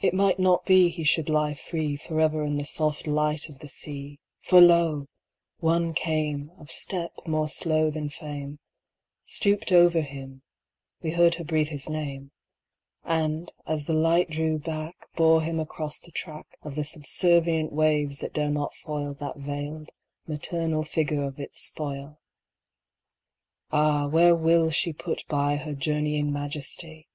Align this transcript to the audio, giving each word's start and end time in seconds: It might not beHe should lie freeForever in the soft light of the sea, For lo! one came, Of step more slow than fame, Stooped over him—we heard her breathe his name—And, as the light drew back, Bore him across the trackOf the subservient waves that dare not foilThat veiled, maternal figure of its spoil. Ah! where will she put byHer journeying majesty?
It 0.00 0.12
might 0.12 0.38
not 0.38 0.66
beHe 0.66 1.06
should 1.06 1.30
lie 1.30 1.54
freeForever 1.54 2.46
in 2.46 2.58
the 2.58 2.64
soft 2.66 3.06
light 3.06 3.48
of 3.48 3.60
the 3.60 3.68
sea, 3.70 4.20
For 4.42 4.60
lo! 4.60 5.06
one 5.60 5.94
came, 5.94 6.50
Of 6.58 6.70
step 6.70 7.12
more 7.26 7.48
slow 7.48 7.90
than 7.90 8.10
fame, 8.10 8.58
Stooped 9.24 9.72
over 9.72 10.02
him—we 10.02 11.12
heard 11.12 11.36
her 11.36 11.44
breathe 11.44 11.68
his 11.68 11.88
name—And, 11.88 13.50
as 13.66 13.86
the 13.86 13.94
light 13.94 14.28
drew 14.28 14.58
back, 14.58 15.08
Bore 15.16 15.40
him 15.40 15.58
across 15.58 15.98
the 15.98 16.12
trackOf 16.12 16.74
the 16.74 16.84
subservient 16.84 17.72
waves 17.72 18.18
that 18.18 18.34
dare 18.34 18.50
not 18.50 18.74
foilThat 18.84 19.38
veiled, 19.40 19.88
maternal 20.26 20.84
figure 20.84 21.22
of 21.22 21.40
its 21.40 21.62
spoil. 21.64 22.18
Ah! 23.72 24.06
where 24.06 24.36
will 24.36 24.68
she 24.70 24.92
put 24.92 25.24
byHer 25.30 25.74
journeying 25.78 26.30
majesty? 26.30 27.08